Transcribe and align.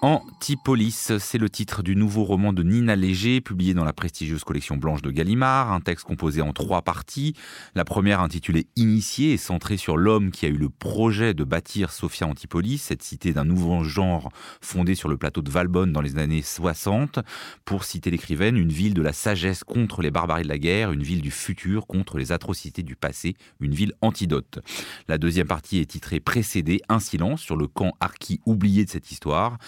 Antipolis, 0.00 1.10
c'est 1.18 1.38
le 1.38 1.50
titre 1.50 1.82
du 1.82 1.96
nouveau 1.96 2.22
roman 2.22 2.52
de 2.52 2.62
Nina 2.62 2.94
Léger, 2.94 3.40
publié 3.40 3.74
dans 3.74 3.84
la 3.84 3.92
prestigieuse 3.92 4.44
collection 4.44 4.76
Blanche 4.76 5.02
de 5.02 5.10
Gallimard, 5.10 5.72
un 5.72 5.80
texte 5.80 6.04
composé 6.04 6.40
en 6.40 6.52
trois 6.52 6.82
parties. 6.82 7.34
La 7.74 7.84
première 7.84 8.20
intitulée 8.20 8.68
Initié 8.76 9.32
est 9.32 9.38
centrée 9.38 9.76
sur 9.76 9.96
l'homme 9.96 10.30
qui 10.30 10.46
a 10.46 10.50
eu 10.50 10.56
le 10.56 10.68
projet 10.68 11.34
de 11.34 11.42
bâtir 11.42 11.90
Sophia 11.90 12.28
Antipolis, 12.28 12.78
cette 12.78 13.02
cité 13.02 13.32
d'un 13.32 13.44
nouveau 13.44 13.82
genre 13.82 14.30
fondée 14.60 14.94
sur 14.94 15.08
le 15.08 15.16
plateau 15.16 15.42
de 15.42 15.50
Valbonne 15.50 15.90
dans 15.90 16.00
les 16.00 16.16
années 16.16 16.42
60. 16.42 17.18
Pour 17.64 17.82
citer 17.82 18.12
l'écrivaine, 18.12 18.56
une 18.56 18.70
ville 18.70 18.94
de 18.94 19.02
la 19.02 19.12
sagesse 19.12 19.64
contre 19.64 20.00
les 20.00 20.12
barbaries 20.12 20.44
de 20.44 20.48
la 20.48 20.58
guerre, 20.58 20.92
une 20.92 21.02
ville 21.02 21.22
du 21.22 21.32
futur 21.32 21.88
contre 21.88 22.18
les 22.18 22.30
atrocités 22.30 22.84
du 22.84 22.94
passé, 22.94 23.34
une 23.58 23.74
ville 23.74 23.94
antidote. 24.00 24.60
La 25.08 25.18
deuxième 25.18 25.48
partie 25.48 25.78
est 25.80 25.86
titrée 25.86 26.20
Précédé, 26.20 26.82
un 26.88 27.00
silence 27.00 27.40
sur 27.40 27.56
le 27.56 27.66
camp 27.66 27.94
archi 27.98 28.40
oublié 28.46 28.84
de 28.84 28.90
cette 28.90 29.10
histoire. 29.10 29.58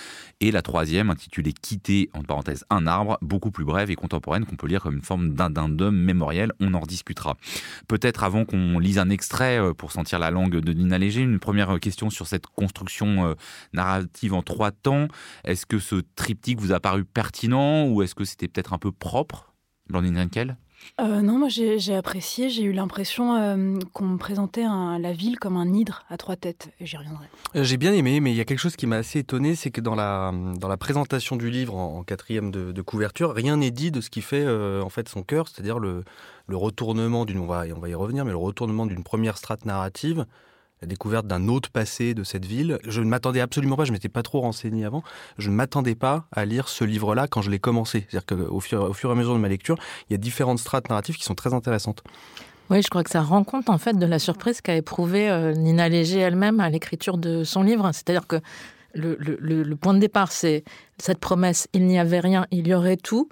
Et 0.40 0.50
la 0.50 0.62
troisième, 0.62 1.10
intitulée 1.10 1.52
Quitter, 1.52 2.10
en 2.14 2.22
parenthèse, 2.22 2.64
un 2.70 2.86
arbre, 2.86 3.18
beaucoup 3.22 3.50
plus 3.50 3.64
brève 3.64 3.90
et 3.90 3.96
contemporaine, 3.96 4.44
qu'on 4.44 4.56
peut 4.56 4.66
lire 4.66 4.82
comme 4.82 4.94
une 4.94 5.02
forme 5.02 5.34
d'addendum 5.34 5.96
mémoriel. 5.96 6.52
On 6.60 6.74
en 6.74 6.80
rediscutera. 6.80 7.36
Peut-être 7.88 8.24
avant 8.24 8.44
qu'on 8.44 8.78
lise 8.78 8.98
un 8.98 9.10
extrait 9.10 9.58
euh, 9.58 9.74
pour 9.74 9.92
sentir 9.92 10.18
la 10.18 10.30
langue 10.30 10.56
de 10.58 10.72
Nina 10.72 10.98
Léger, 10.98 11.22
une 11.22 11.38
première 11.38 11.78
question 11.80 12.10
sur 12.10 12.26
cette 12.26 12.46
construction 12.46 13.26
euh, 13.26 13.34
narrative 13.72 14.34
en 14.34 14.42
trois 14.42 14.70
temps. 14.70 15.08
Est-ce 15.44 15.66
que 15.66 15.78
ce 15.78 15.96
triptyque 16.16 16.60
vous 16.60 16.72
a 16.72 16.80
paru 16.80 17.04
pertinent 17.04 17.86
ou 17.86 18.02
est-ce 18.02 18.14
que 18.14 18.24
c'était 18.24 18.48
peut-être 18.48 18.72
un 18.72 18.78
peu 18.78 18.92
propre, 18.92 19.52
Blandine 19.88 20.18
Renkel 20.18 20.56
euh, 21.00 21.22
non, 21.22 21.38
moi 21.38 21.48
j'ai 21.48 21.94
apprécié. 21.94 22.50
J'ai 22.50 22.62
eu 22.62 22.72
l'impression 22.72 23.34
euh, 23.34 23.78
qu'on 23.92 24.04
me 24.04 24.18
présentait 24.18 24.64
la 24.64 25.12
ville 25.12 25.38
comme 25.38 25.56
un 25.56 25.72
hydre 25.72 26.04
à 26.10 26.16
trois 26.16 26.36
têtes. 26.36 26.70
J'y 26.80 26.96
reviendrai. 26.96 27.26
Euh, 27.56 27.64
j'ai 27.64 27.76
bien 27.76 27.92
aimé, 27.92 28.20
mais 28.20 28.32
il 28.32 28.36
y 28.36 28.40
a 28.40 28.44
quelque 28.44 28.58
chose 28.58 28.76
qui 28.76 28.86
m'a 28.86 28.96
assez 28.96 29.20
étonné, 29.20 29.54
c'est 29.54 29.70
que 29.70 29.80
dans 29.80 29.94
la, 29.94 30.32
dans 30.58 30.68
la 30.68 30.76
présentation 30.76 31.36
du 31.36 31.50
livre 31.50 31.76
en, 31.76 32.02
quatrième 32.02 32.50
de, 32.50 32.82
couverture, 32.82 33.32
rien 33.32 33.58
n'est 33.58 33.70
dit 33.70 33.90
de 33.90 34.00
ce 34.00 34.10
qui 34.10 34.22
fait 34.22 34.46
en 34.46 34.88
fait 34.88 35.08
son 35.08 35.22
cœur, 35.22 35.48
c'est-à-dire 35.48 35.78
le, 35.78 36.04
le 36.46 36.56
retournement 36.56 37.24
d'une, 37.24 37.38
on 37.38 37.46
va, 37.46 37.64
on 37.74 37.78
va 37.78 37.88
y 37.88 37.94
revenir, 37.94 38.24
mais 38.24 38.32
le 38.32 38.36
retournement 38.36 38.86
d'une 38.86 39.04
première 39.04 39.36
strate 39.36 39.64
narrative 39.64 40.26
la 40.82 40.88
découverte 40.88 41.26
d'un 41.26 41.48
autre 41.48 41.70
passé 41.70 42.14
de 42.14 42.24
cette 42.24 42.44
ville. 42.44 42.78
Je 42.86 43.00
ne 43.00 43.06
m'attendais 43.06 43.40
absolument 43.40 43.76
pas, 43.76 43.84
je 43.84 43.92
m'étais 43.92 44.08
pas 44.08 44.22
trop 44.22 44.40
renseigné 44.40 44.84
avant, 44.84 45.02
je 45.38 45.50
ne 45.50 45.54
m'attendais 45.54 45.94
pas 45.94 46.26
à 46.32 46.44
lire 46.44 46.68
ce 46.68 46.84
livre-là 46.84 47.26
quand 47.28 47.42
je 47.42 47.50
l'ai 47.50 47.58
commencé. 47.58 48.06
C'est-à-dire 48.08 48.48
qu'au 48.48 48.60
fur, 48.60 48.82
au 48.82 48.92
fur 48.92 49.10
et 49.10 49.12
à 49.12 49.16
mesure 49.16 49.34
de 49.34 49.38
ma 49.38 49.48
lecture, 49.48 49.76
il 50.08 50.12
y 50.12 50.14
a 50.14 50.18
différentes 50.18 50.58
strates 50.58 50.88
narratives 50.88 51.16
qui 51.16 51.24
sont 51.24 51.34
très 51.34 51.52
intéressantes. 51.52 52.02
Oui, 52.70 52.82
je 52.82 52.88
crois 52.88 53.02
que 53.02 53.10
ça 53.10 53.20
rend 53.20 53.44
compte 53.44 53.68
en 53.68 53.78
fait 53.78 53.98
de 53.98 54.06
la 54.06 54.18
surprise 54.18 54.60
qu'a 54.60 54.76
éprouvée 54.76 55.28
euh, 55.28 55.52
Nina 55.54 55.88
Léger 55.88 56.20
elle-même 56.20 56.60
à 56.60 56.70
l'écriture 56.70 57.18
de 57.18 57.44
son 57.44 57.62
livre. 57.62 57.90
C'est-à-dire 57.92 58.26
que 58.26 58.36
le, 58.94 59.16
le 59.20 59.76
point 59.76 59.94
de 59.94 59.98
départ, 59.98 60.32
c'est 60.32 60.64
cette 60.98 61.18
promesse, 61.18 61.68
il 61.72 61.86
n'y 61.86 61.98
avait 61.98 62.20
rien, 62.20 62.46
il 62.50 62.66
y 62.66 62.74
aurait 62.74 62.96
tout. 62.96 63.28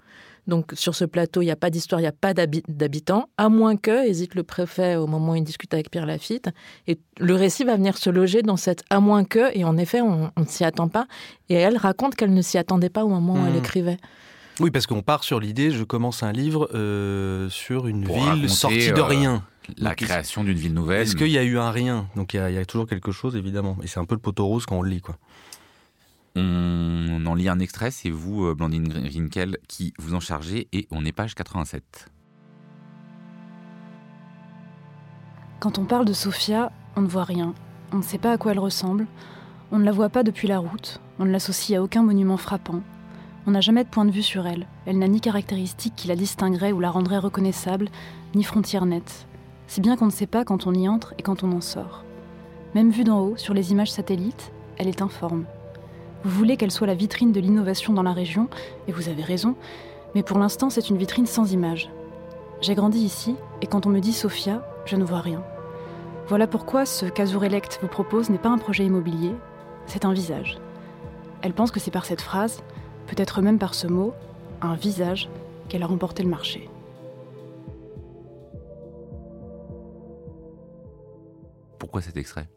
Donc 0.48 0.72
sur 0.72 0.94
ce 0.94 1.04
plateau, 1.04 1.42
il 1.42 1.44
n'y 1.44 1.50
a 1.50 1.56
pas 1.56 1.68
d'histoire, 1.68 2.00
il 2.00 2.04
n'y 2.04 2.08
a 2.08 2.12
pas 2.12 2.32
d'habitants, 2.32 3.28
à 3.36 3.50
moins 3.50 3.76
que, 3.76 4.08
hésite 4.08 4.34
le 4.34 4.42
préfet 4.42 4.96
au 4.96 5.06
moment 5.06 5.32
où 5.32 5.34
il 5.34 5.44
discute 5.44 5.74
avec 5.74 5.90
Pierre 5.90 6.06
Lafitte. 6.06 6.48
Et 6.86 6.98
le 7.18 7.34
récit 7.34 7.64
va 7.64 7.76
venir 7.76 7.98
se 7.98 8.08
loger 8.08 8.40
dans 8.40 8.56
cette 8.56 8.82
à 8.88 8.98
moins 8.98 9.24
que, 9.24 9.54
et 9.56 9.64
en 9.64 9.76
effet, 9.76 10.00
on 10.00 10.30
ne 10.36 10.46
s'y 10.46 10.64
attend 10.64 10.88
pas. 10.88 11.06
Et 11.50 11.54
elle 11.54 11.76
raconte 11.76 12.14
qu'elle 12.14 12.32
ne 12.32 12.42
s'y 12.42 12.56
attendait 12.56 12.88
pas 12.88 13.04
au 13.04 13.08
moment 13.08 13.34
où 13.34 13.46
elle 13.46 13.52
mmh. 13.52 13.58
écrivait. 13.58 13.96
Oui, 14.60 14.70
parce 14.70 14.86
qu'on 14.86 15.02
part 15.02 15.22
sur 15.22 15.38
l'idée, 15.38 15.70
je 15.70 15.84
commence 15.84 16.22
un 16.22 16.32
livre 16.32 16.68
euh, 16.74 17.48
sur 17.50 17.86
une 17.86 18.04
ville 18.04 18.48
sortie 18.48 18.90
de 18.90 19.00
euh, 19.00 19.04
rien. 19.04 19.44
la 19.76 19.94
création 19.94 20.44
d'une 20.44 20.58
ville 20.58 20.74
nouvelle. 20.74 21.02
Est-ce 21.02 21.14
qu'il 21.14 21.28
y 21.28 21.38
a 21.38 21.44
eu 21.44 21.58
un 21.58 21.70
rien? 21.70 22.08
Donc 22.16 22.32
il 22.32 22.40
y, 22.40 22.54
y, 22.54 22.58
a 22.58 22.64
toujours 22.64 22.88
quelque 22.88 23.12
chose, 23.12 23.36
évidemment. 23.36 23.76
Et 23.82 23.86
c'est 23.86 24.00
un 24.00 24.06
peu 24.06 24.14
le 24.14 24.20
poteau 24.20 24.46
rose 24.46 24.64
quand 24.66 24.78
on 24.78 24.82
le 24.82 24.90
lit, 24.90 25.02
quoi. 25.02 25.16
On 26.40 27.26
en 27.26 27.34
lit 27.34 27.48
un 27.48 27.58
extrait, 27.58 27.90
c'est 27.90 28.10
vous, 28.10 28.44
euh, 28.44 28.54
Blandine 28.54 28.92
Rinkel, 28.92 29.58
qui 29.66 29.92
vous 29.98 30.14
en 30.14 30.20
chargez, 30.20 30.68
et 30.72 30.86
on 30.90 31.04
est 31.04 31.12
page 31.12 31.34
87. 31.34 32.10
Quand 35.58 35.78
on 35.78 35.84
parle 35.84 36.04
de 36.04 36.12
Sophia, 36.12 36.70
on 36.94 37.00
ne 37.00 37.08
voit 37.08 37.24
rien. 37.24 37.54
On 37.92 37.96
ne 37.96 38.02
sait 38.02 38.18
pas 38.18 38.32
à 38.32 38.38
quoi 38.38 38.52
elle 38.52 38.60
ressemble. 38.60 39.06
On 39.72 39.78
ne 39.78 39.84
la 39.84 39.90
voit 39.90 40.10
pas 40.10 40.22
depuis 40.22 40.46
la 40.46 40.60
route. 40.60 41.00
On 41.18 41.24
ne 41.24 41.32
l'associe 41.32 41.76
à 41.76 41.82
aucun 41.82 42.04
monument 42.04 42.36
frappant. 42.36 42.82
On 43.46 43.50
n'a 43.50 43.60
jamais 43.60 43.82
de 43.82 43.88
point 43.88 44.04
de 44.04 44.12
vue 44.12 44.22
sur 44.22 44.46
elle. 44.46 44.68
Elle 44.86 44.98
n'a 44.98 45.08
ni 45.08 45.20
caractéristiques 45.20 45.96
qui 45.96 46.06
la 46.06 46.14
distingueraient 46.14 46.72
ou 46.72 46.78
la 46.78 46.90
rendraient 46.90 47.18
reconnaissable, 47.18 47.88
ni 48.36 48.44
frontières 48.44 48.86
nettes. 48.86 49.26
Si 49.66 49.80
bien 49.80 49.96
qu'on 49.96 50.06
ne 50.06 50.12
sait 50.12 50.26
pas 50.28 50.44
quand 50.44 50.68
on 50.68 50.74
y 50.74 50.88
entre 50.88 51.14
et 51.18 51.22
quand 51.22 51.42
on 51.42 51.50
en 51.50 51.60
sort. 51.60 52.04
Même 52.76 52.90
vue 52.90 53.04
d'en 53.04 53.20
haut, 53.20 53.36
sur 53.36 53.54
les 53.54 53.72
images 53.72 53.90
satellites, 53.90 54.52
elle 54.76 54.88
est 54.88 55.02
informe. 55.02 55.44
Vous 56.24 56.30
voulez 56.30 56.56
qu'elle 56.56 56.70
soit 56.70 56.86
la 56.86 56.94
vitrine 56.94 57.32
de 57.32 57.40
l'innovation 57.40 57.92
dans 57.92 58.02
la 58.02 58.12
région, 58.12 58.48
et 58.88 58.92
vous 58.92 59.08
avez 59.08 59.22
raison, 59.22 59.54
mais 60.14 60.22
pour 60.22 60.38
l'instant 60.38 60.70
c'est 60.70 60.90
une 60.90 60.98
vitrine 60.98 61.26
sans 61.26 61.52
image. 61.52 61.90
J'ai 62.60 62.74
grandi 62.74 62.98
ici, 62.98 63.36
et 63.62 63.66
quand 63.66 63.86
on 63.86 63.90
me 63.90 64.00
dit 64.00 64.12
Sophia, 64.12 64.66
je 64.84 64.96
ne 64.96 65.04
vois 65.04 65.20
rien. 65.20 65.44
Voilà 66.26 66.46
pourquoi 66.46 66.86
ce 66.86 67.06
qu'Azurelect 67.06 67.78
vous 67.80 67.88
propose 67.88 68.30
n'est 68.30 68.38
pas 68.38 68.48
un 68.48 68.58
projet 68.58 68.84
immobilier, 68.84 69.32
c'est 69.86 70.04
un 70.04 70.12
visage. 70.12 70.58
Elle 71.40 71.54
pense 71.54 71.70
que 71.70 71.80
c'est 71.80 71.92
par 71.92 72.04
cette 72.04 72.20
phrase, 72.20 72.62
peut-être 73.06 73.40
même 73.40 73.58
par 73.58 73.74
ce 73.74 73.86
mot, 73.86 74.12
un 74.60 74.74
visage, 74.74 75.28
qu'elle 75.68 75.84
a 75.84 75.86
remporté 75.86 76.22
le 76.24 76.28
marché. 76.28 76.68
Pourquoi 81.78 82.00
cet 82.00 82.16
extrait? 82.16 82.48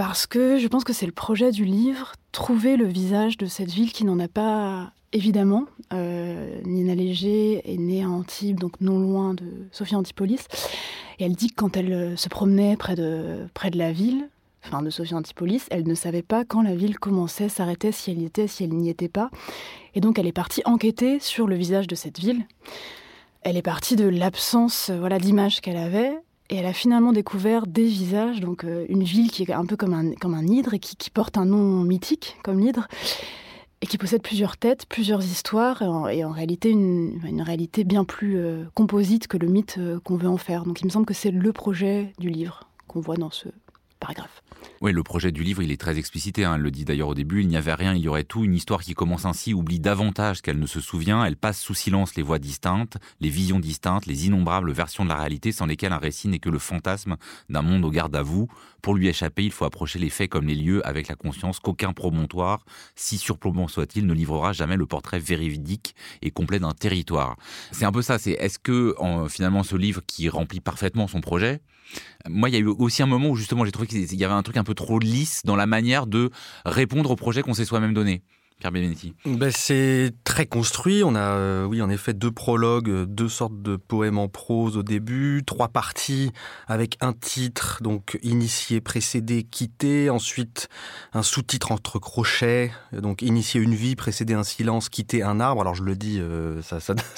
Parce 0.00 0.26
que 0.26 0.56
je 0.56 0.66
pense 0.66 0.82
que 0.82 0.94
c'est 0.94 1.04
le 1.04 1.12
projet 1.12 1.50
du 1.50 1.66
livre, 1.66 2.14
trouver 2.32 2.78
le 2.78 2.86
visage 2.86 3.36
de 3.36 3.44
cette 3.44 3.68
ville 3.68 3.92
qui 3.92 4.06
n'en 4.06 4.18
a 4.18 4.28
pas 4.28 4.92
évidemment. 5.12 5.66
Euh, 5.92 6.58
Nina 6.64 6.94
Léger 6.94 7.60
est 7.70 7.76
née 7.76 8.02
à 8.02 8.08
Antibes, 8.08 8.58
donc 8.58 8.80
non 8.80 8.98
loin 8.98 9.34
de 9.34 9.44
Sophie 9.72 9.96
Antipolis. 9.96 10.46
Et 11.18 11.24
elle 11.24 11.34
dit 11.34 11.48
que 11.48 11.54
quand 11.56 11.76
elle 11.76 11.92
euh, 11.92 12.16
se 12.16 12.30
promenait 12.30 12.78
près 12.78 12.94
de, 12.94 13.46
près 13.52 13.70
de 13.70 13.76
la 13.76 13.92
ville, 13.92 14.30
enfin 14.64 14.80
de 14.80 14.88
Sophie 14.88 15.12
Antipolis, 15.12 15.66
elle 15.70 15.86
ne 15.86 15.94
savait 15.94 16.22
pas 16.22 16.46
quand 16.46 16.62
la 16.62 16.74
ville 16.74 16.98
commençait, 16.98 17.50
s'arrêtait, 17.50 17.92
si 17.92 18.10
elle 18.10 18.22
y 18.22 18.24
était, 18.24 18.46
si 18.46 18.64
elle 18.64 18.72
n'y 18.72 18.88
était 18.88 19.10
pas. 19.10 19.28
Et 19.94 20.00
donc 20.00 20.18
elle 20.18 20.26
est 20.26 20.32
partie 20.32 20.62
enquêter 20.64 21.20
sur 21.20 21.46
le 21.46 21.56
visage 21.56 21.86
de 21.86 21.94
cette 21.94 22.18
ville. 22.18 22.46
Elle 23.42 23.58
est 23.58 23.62
partie 23.62 23.96
de 23.96 24.08
l'absence 24.08 24.88
euh, 24.88 24.98
voilà, 24.98 25.18
d'image 25.18 25.60
qu'elle 25.60 25.76
avait 25.76 26.16
et 26.50 26.56
elle 26.56 26.66
a 26.66 26.72
finalement 26.72 27.12
découvert 27.12 27.66
des 27.66 27.86
visages, 27.86 28.40
donc 28.40 28.64
euh, 28.64 28.84
une 28.88 29.04
ville 29.04 29.30
qui 29.30 29.44
est 29.44 29.52
un 29.52 29.64
peu 29.64 29.76
comme 29.76 29.94
un, 29.94 30.46
hydre 30.46 30.74
et 30.74 30.78
qui, 30.80 31.10
porte 31.10 31.38
un 31.38 31.44
nom 31.44 31.82
mythique 31.82 32.36
comme 32.42 32.58
l'hydre 32.58 32.88
et 33.80 33.86
qui 33.86 33.96
possède 33.96 34.20
plusieurs 34.20 34.56
têtes, 34.58 34.84
plusieurs 34.86 35.24
histoires, 35.24 35.80
et 36.10 36.22
en, 36.22 36.30
réalité 36.32 36.68
une, 36.68 37.18
une, 37.24 37.40
réalité 37.40 37.84
bien 37.84 38.04
plus 38.04 38.36
euh, 38.36 38.64
composite 38.74 39.26
que 39.26 39.38
le 39.38 39.48
mythe 39.48 39.76
euh, 39.78 40.00
qu'on 40.00 40.16
veut 40.16 40.28
en 40.28 40.36
faire. 40.36 40.64
Donc 40.64 40.82
il 40.82 40.84
me 40.84 40.90
semble 40.90 41.06
que 41.06 41.14
c'est 41.14 41.30
le 41.30 41.52
projet 41.52 42.12
du 42.18 42.28
livre 42.28 42.68
qu'on 42.88 43.00
voit 43.00 43.16
dans 43.16 43.30
ce 43.30 43.48
paragraphe. 44.00 44.42
Oui, 44.82 44.92
le 44.92 45.02
projet 45.02 45.30
du 45.30 45.42
livre, 45.42 45.62
il 45.62 45.70
est 45.70 45.80
très 45.80 45.98
explicité. 45.98 46.44
Hein. 46.44 46.54
Elle 46.54 46.62
le 46.62 46.70
dit 46.70 46.86
d'ailleurs 46.86 47.08
au 47.08 47.14
début. 47.14 47.42
Il 47.42 47.48
n'y 47.48 47.56
avait 47.58 47.74
rien, 47.74 47.94
il 47.94 48.00
y 48.00 48.08
aurait 48.08 48.24
tout. 48.24 48.44
Une 48.44 48.54
histoire 48.54 48.80
qui 48.80 48.94
commence 48.94 49.26
ainsi 49.26 49.52
oublie 49.52 49.78
davantage 49.78 50.40
qu'elle 50.40 50.58
ne 50.58 50.66
se 50.66 50.80
souvient. 50.80 51.22
Elle 51.24 51.36
passe 51.36 51.60
sous 51.60 51.74
silence 51.74 52.14
les 52.14 52.22
voix 52.22 52.38
distinctes, 52.38 52.96
les 53.20 53.28
visions 53.28 53.60
distinctes, 53.60 54.06
les 54.06 54.26
innombrables 54.26 54.72
versions 54.72 55.04
de 55.04 55.10
la 55.10 55.16
réalité 55.16 55.52
sans 55.52 55.66
lesquelles 55.66 55.92
un 55.92 55.98
récit 55.98 56.28
n'est 56.28 56.38
que 56.38 56.48
le 56.48 56.58
fantasme 56.58 57.16
d'un 57.50 57.60
monde 57.60 57.84
au 57.84 57.90
garde 57.90 58.16
à 58.16 58.22
vous. 58.22 58.48
Pour 58.80 58.94
lui 58.94 59.08
échapper, 59.08 59.44
il 59.44 59.52
faut 59.52 59.66
approcher 59.66 59.98
les 59.98 60.08
faits 60.08 60.30
comme 60.30 60.46
les 60.46 60.54
lieux 60.54 60.86
avec 60.86 61.08
la 61.08 61.14
conscience 61.14 61.60
qu'aucun 61.60 61.92
promontoire, 61.92 62.64
si 62.94 63.18
surplombant 63.18 63.68
soit-il, 63.68 64.06
ne 64.06 64.14
livrera 64.14 64.54
jamais 64.54 64.76
le 64.76 64.86
portrait 64.86 65.18
véridique 65.18 65.94
et 66.22 66.30
complet 66.30 66.58
d'un 66.58 66.72
territoire. 66.72 67.36
C'est 67.72 67.84
un 67.84 67.92
peu 67.92 68.00
ça. 68.00 68.18
C'est 68.18 68.32
est-ce 68.32 68.58
que 68.58 68.94
finalement 69.28 69.62
ce 69.62 69.76
livre 69.76 70.00
qui 70.06 70.30
remplit 70.30 70.60
parfaitement 70.60 71.06
son 71.06 71.20
projet, 71.20 71.60
moi, 72.28 72.48
il 72.48 72.52
y 72.52 72.56
a 72.56 72.60
eu 72.60 72.66
aussi 72.66 73.02
un 73.02 73.06
moment 73.06 73.30
où 73.30 73.36
justement 73.36 73.64
j'ai 73.64 73.72
trouvé 73.72 73.88
qu'il 73.90 74.14
y 74.14 74.24
avait 74.24 74.34
un 74.34 74.42
truc 74.42 74.56
un 74.56 74.64
peu 74.64 74.74
trop 74.74 74.98
lisse 74.98 75.42
dans 75.44 75.56
la 75.56 75.66
manière 75.66 76.06
de 76.06 76.30
répondre 76.64 77.10
au 77.10 77.16
projet 77.16 77.42
qu'on 77.42 77.54
s'est 77.54 77.64
soi-même 77.64 77.94
donné. 77.94 78.22
Ben, 79.24 79.50
c'est 79.50 80.12
très 80.24 80.46
construit. 80.46 81.02
On 81.04 81.14
a, 81.14 81.20
euh, 81.20 81.64
oui, 81.64 81.80
en 81.82 81.90
effet, 81.90 82.12
deux 82.12 82.30
prologues, 82.30 82.90
euh, 82.90 83.06
deux 83.06 83.28
sortes 83.28 83.62
de 83.62 83.76
poèmes 83.76 84.18
en 84.18 84.28
prose 84.28 84.76
au 84.76 84.82
début, 84.82 85.42
trois 85.46 85.68
parties 85.68 86.30
avec 86.68 86.96
un 87.00 87.12
titre, 87.12 87.78
donc 87.82 88.18
initié, 88.22 88.80
précédé, 88.80 89.44
quitté. 89.44 90.10
Ensuite, 90.10 90.68
un 91.12 91.22
sous-titre 91.22 91.72
entre 91.72 91.98
crochets, 91.98 92.72
donc 92.92 93.22
initier 93.22 93.60
une 93.60 93.74
vie, 93.74 93.96
précéder 93.96 94.34
un 94.34 94.44
silence, 94.44 94.88
quitter 94.88 95.22
un 95.22 95.40
arbre. 95.40 95.62
Alors, 95.62 95.74
je 95.74 95.82
le 95.82 95.96
dis, 95.96 96.18
euh, 96.20 96.60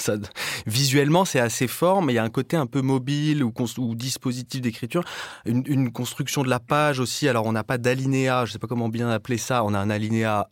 visuellement, 0.65 1.25
c'est 1.25 1.39
assez 1.39 1.67
fort, 1.67 2.01
mais 2.01 2.13
il 2.13 2.15
y 2.15 2.19
a 2.19 2.23
un 2.23 2.29
côté 2.29 2.57
un 2.57 2.67
peu 2.67 2.81
mobile 2.81 3.43
ou, 3.43 3.51
dispositif 3.95 4.61
d'écriture. 4.61 5.03
Une, 5.45 5.91
construction 5.91 6.43
de 6.43 6.49
la 6.49 6.59
page 6.59 6.99
aussi. 6.99 7.27
Alors, 7.27 7.45
on 7.45 7.51
n'a 7.51 7.63
pas 7.63 7.77
d'alinéa, 7.77 8.45
je 8.45 8.53
sais 8.53 8.59
pas 8.59 8.67
comment 8.67 8.89
bien 8.89 9.09
appeler 9.09 9.37
ça. 9.37 9.63
On 9.63 9.73
a 9.73 9.79
un 9.79 9.89
alinéa 9.89 10.49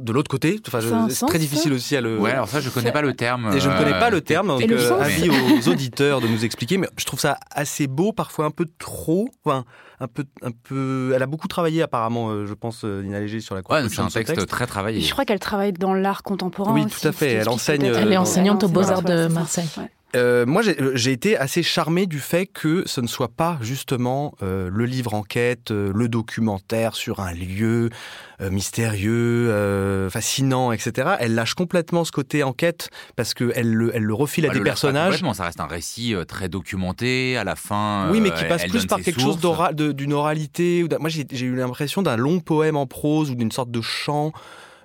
de 0.00 0.12
l'autre 0.12 0.30
côté. 0.30 0.60
Enfin, 0.66 1.08
c'est 1.10 1.26
très 1.26 1.38
difficile 1.38 1.72
aussi 1.72 1.96
à 1.96 2.00
le. 2.00 2.18
Ouais, 2.18 2.32
alors 2.32 2.48
ça, 2.48 2.60
je 2.60 2.70
connais 2.70 2.92
pas 2.92 3.02
le 3.02 3.14
terme. 3.14 3.52
Et 3.54 3.60
je 3.60 3.68
ne 3.68 3.76
connais 3.76 3.98
pas 3.98 4.10
le 4.10 4.20
terme, 4.20 4.48
donc 4.48 4.70
euh, 4.70 5.00
avis 5.00 5.28
aux 5.28 5.68
auditeurs 5.68 6.20
de 6.20 6.28
nous 6.28 6.44
expliquer. 6.44 6.78
Mais 6.78 6.88
je 6.96 7.04
trouve 7.04 7.20
ça 7.20 7.38
assez 7.50 7.86
beau, 7.86 8.12
parfois 8.12 8.46
un 8.46 8.50
peu 8.50 8.66
trop. 8.78 9.28
Enfin, 9.44 9.64
un 10.00 10.08
peu, 10.08 10.24
un 10.42 10.50
peu. 10.50 11.12
Elle 11.14 11.22
a 11.22 11.26
beaucoup 11.26 11.48
travaillé 11.48 11.82
apparemment, 11.82 12.30
euh, 12.30 12.46
je 12.46 12.54
pense, 12.54 12.84
euh, 12.84 13.02
Nina 13.02 13.20
Léger 13.20 13.40
sur 13.40 13.54
la 13.54 13.62
ouais, 13.68 13.88
c'est 13.88 14.00
un 14.00 14.08
texte, 14.08 14.46
très 14.46 14.66
travaillé. 14.66 15.00
Je 15.00 15.12
crois 15.12 15.24
qu'elle 15.24 15.40
travaille 15.40 15.72
dans 15.72 15.94
l'art 15.94 16.22
contemporain. 16.22 16.72
Oui, 16.72 16.86
tout 16.86 17.06
à 17.06 17.12
fait. 17.12 17.32
Elle 17.32 17.48
enseigne. 17.48 17.84
Elle 17.84 18.12
est 18.12 18.16
enseignante 18.16 18.64
aux 18.64 18.68
Beaux 18.68 18.90
Arts 18.90 19.02
de 19.02 19.26
Marseille. 19.28 19.68
Euh, 20.14 20.46
moi, 20.46 20.62
j'ai 20.62 21.12
été 21.12 21.36
assez 21.36 21.62
charmé 21.62 22.06
du 22.06 22.20
fait 22.20 22.46
que 22.46 22.84
ce 22.86 23.00
ne 23.00 23.06
soit 23.06 23.28
pas 23.28 23.58
justement 23.60 24.34
euh, 24.42 24.70
le 24.72 24.84
livre 24.86 25.14
enquête, 25.14 25.72
euh, 25.72 25.90
le 25.94 26.08
documentaire 26.08 26.94
sur 26.94 27.20
un 27.20 27.32
lieu 27.32 27.90
mystérieux, 28.38 30.10
fascinant, 30.10 30.70
etc. 30.70 31.14
Elle 31.20 31.34
lâche 31.34 31.54
complètement 31.54 32.04
ce 32.04 32.12
côté 32.12 32.42
enquête 32.42 32.90
parce 33.16 33.32
qu'elle 33.32 33.72
le, 33.72 33.96
elle 33.96 34.02
le 34.02 34.12
refile 34.12 34.44
à 34.44 34.50
des 34.50 34.60
personnages. 34.60 35.24
ça 35.32 35.44
reste 35.44 35.58
un 35.58 35.66
récit 35.66 36.14
très 36.28 36.50
documenté 36.50 37.38
à 37.38 37.44
la 37.44 37.56
fin. 37.56 38.10
Oui, 38.10 38.20
mais 38.20 38.30
qui 38.30 38.44
passe 38.44 38.66
plus 38.66 38.84
par 38.84 39.00
quelque 39.00 39.22
chose 39.22 39.38
d'une 39.38 40.12
oralité. 40.12 40.86
Moi, 41.00 41.08
j'ai 41.08 41.46
eu 41.46 41.56
l'impression 41.56 42.02
d'un 42.02 42.18
long 42.18 42.40
poème 42.40 42.76
en 42.76 42.86
prose 42.86 43.30
ou 43.30 43.36
d'une 43.36 43.52
sorte 43.52 43.70
de 43.70 43.80
chant. 43.80 44.32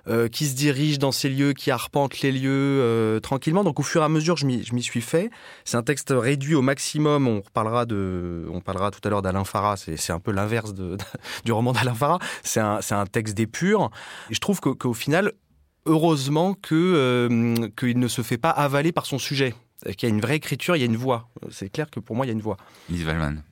Euh, 0.08 0.26
qui 0.26 0.46
se 0.46 0.56
dirige 0.56 0.98
dans 0.98 1.12
ces 1.12 1.28
lieux, 1.28 1.52
qui 1.52 1.70
arpente 1.70 2.22
les 2.22 2.32
lieux 2.32 2.50
euh, 2.50 3.20
tranquillement. 3.20 3.62
Donc 3.62 3.78
au 3.78 3.84
fur 3.84 4.02
et 4.02 4.04
à 4.04 4.08
mesure, 4.08 4.36
je 4.36 4.46
m'y 4.46 4.82
suis 4.82 5.00
fait. 5.00 5.30
C'est 5.64 5.76
un 5.76 5.84
texte 5.84 6.12
réduit 6.16 6.56
au 6.56 6.62
maximum. 6.62 7.28
On 7.28 7.40
parlera 7.54 7.86
de, 7.86 8.44
on 8.52 8.60
parlera 8.60 8.90
tout 8.90 8.98
à 9.04 9.10
l'heure 9.10 9.22
d'Alain 9.22 9.44
Farah. 9.44 9.76
C'est 9.76 10.10
un 10.10 10.18
peu 10.18 10.32
l'inverse 10.32 10.74
du 11.44 11.52
roman 11.52 11.72
d'Alain 11.72 11.94
Farah. 11.94 12.18
C'est 12.42 12.60
un, 12.60 13.06
texte 13.06 13.36
d'épure. 13.36 13.90
Je 14.30 14.40
trouve 14.40 14.60
qu'au 14.60 14.92
final, 14.92 15.32
heureusement 15.86 16.56
euh, 16.72 17.68
qu'il 17.78 17.98
ne 18.00 18.08
se 18.08 18.22
fait 18.22 18.38
pas 18.38 18.50
avaler 18.50 18.90
par 18.90 19.06
son 19.06 19.18
sujet. 19.18 19.54
Qu'il 19.96 20.08
y 20.08 20.12
a 20.12 20.14
une 20.14 20.20
vraie 20.20 20.36
écriture, 20.36 20.74
il 20.74 20.80
y 20.80 20.82
a 20.82 20.86
une 20.86 20.96
voix. 20.96 21.28
C'est 21.50 21.68
clair 21.68 21.90
que 21.90 22.00
pour 22.00 22.16
moi, 22.16 22.26
il 22.26 22.28
y 22.28 22.32
a 22.32 22.34
une 22.34 22.40
voix. 22.40 22.56
Lise 22.90 23.06
Wallman. 23.06 23.42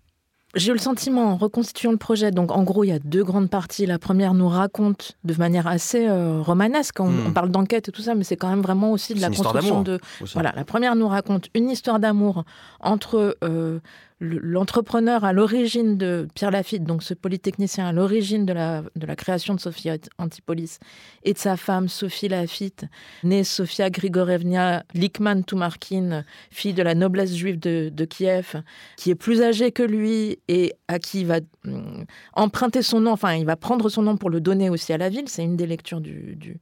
J'ai 0.56 0.70
eu 0.70 0.74
le 0.74 0.80
sentiment, 0.80 1.32
en 1.32 1.36
reconstituant 1.36 1.92
le 1.92 1.96
projet, 1.96 2.32
donc 2.32 2.50
en 2.50 2.64
gros, 2.64 2.82
il 2.82 2.88
y 2.88 2.92
a 2.92 2.98
deux 2.98 3.22
grandes 3.22 3.48
parties. 3.48 3.86
La 3.86 4.00
première 4.00 4.34
nous 4.34 4.48
raconte 4.48 5.16
de 5.22 5.34
manière 5.34 5.68
assez 5.68 6.08
euh, 6.08 6.40
romanesque, 6.40 6.98
on, 6.98 7.08
hmm. 7.08 7.26
on 7.28 7.32
parle 7.32 7.50
d'enquête 7.50 7.88
et 7.88 7.92
tout 7.92 8.02
ça, 8.02 8.16
mais 8.16 8.24
c'est 8.24 8.36
quand 8.36 8.48
même 8.48 8.62
vraiment 8.62 8.90
aussi 8.90 9.14
de 9.14 9.20
la 9.20 9.28
construction 9.28 9.82
de... 9.82 10.00
Voilà, 10.34 10.52
la 10.56 10.64
première 10.64 10.96
nous 10.96 11.06
raconte 11.06 11.48
une 11.54 11.70
histoire 11.70 12.00
d'amour 12.00 12.44
entre 12.80 13.36
euh, 13.44 13.78
l'entrepreneur 14.20 15.24
à 15.24 15.32
l'origine 15.32 15.96
de 15.96 16.28
Pierre 16.34 16.50
Lafitte, 16.50 16.84
donc 16.84 17.02
ce 17.02 17.14
polytechnicien 17.14 17.86
à 17.86 17.92
l'origine 17.92 18.44
de 18.44 18.52
la, 18.52 18.82
création 19.16 19.54
de 19.54 19.60
Sophie 19.60 19.88
Antipolis, 20.18 20.78
et 21.24 21.32
de 21.32 21.38
sa 21.38 21.56
femme 21.56 21.88
Sophie 21.88 22.28
Lafitte, 22.28 22.84
née 23.24 23.44
Sofia 23.44 23.88
Grigorevna 23.88 24.84
Likman 24.92 25.42
Toumarkin, 25.42 26.24
fille 26.50 26.74
de 26.74 26.82
la 26.82 26.94
noblesse 26.94 27.34
juive 27.34 27.58
de, 27.58 28.04
Kiev, 28.04 28.62
qui 28.96 29.10
est 29.10 29.14
plus 29.14 29.40
âgée 29.40 29.72
que 29.72 29.82
lui 29.82 30.38
et 30.48 30.74
à 30.88 30.98
qui 30.98 31.20
il 31.20 31.26
va 31.26 31.38
hum, 31.66 32.04
emprunter 32.34 32.82
son 32.82 33.00
nom, 33.00 33.12
enfin 33.12 33.34
il 33.34 33.46
va 33.46 33.56
prendre 33.56 33.88
son 33.88 34.02
nom 34.02 34.16
pour 34.16 34.28
le 34.28 34.40
donner 34.40 34.68
aussi 34.68 34.92
à 34.92 34.98
la 34.98 35.08
ville, 35.08 35.28
c'est 35.28 35.44
une 35.44 35.56
des 35.56 35.66
lectures 35.66 36.00
du, 36.00 36.36
du, 36.36 36.58